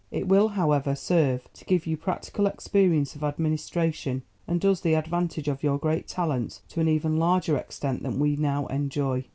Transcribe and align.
It 0.09 0.27
will, 0.27 0.47
however, 0.47 0.95
serve 0.95 1.47
to 1.53 1.63
give 1.63 1.85
you 1.85 1.95
practical 1.95 2.47
experience 2.47 3.13
of 3.13 3.23
administration, 3.23 4.23
and 4.47 4.65
us 4.65 4.79
the 4.81 4.95
advantage 4.95 5.47
of 5.47 5.61
your 5.61 5.77
great 5.77 6.07
talents 6.07 6.63
to 6.69 6.79
an 6.79 6.87
even 6.87 7.17
larger 7.19 7.55
extent 7.55 8.01
than 8.01 8.17
we 8.17 8.35
now 8.35 8.65
enjoy. 8.65 9.25